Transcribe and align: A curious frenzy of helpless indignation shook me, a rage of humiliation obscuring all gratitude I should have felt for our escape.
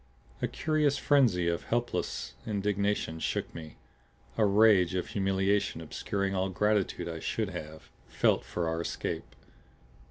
A 0.41 0.47
curious 0.47 0.97
frenzy 0.97 1.47
of 1.47 1.65
helpless 1.65 2.33
indignation 2.47 3.19
shook 3.19 3.53
me, 3.53 3.75
a 4.35 4.43
rage 4.43 4.95
of 4.95 5.09
humiliation 5.09 5.79
obscuring 5.79 6.33
all 6.33 6.49
gratitude 6.49 7.07
I 7.07 7.19
should 7.19 7.49
have 7.49 7.91
felt 8.07 8.43
for 8.43 8.67
our 8.67 8.81
escape. 8.81 9.35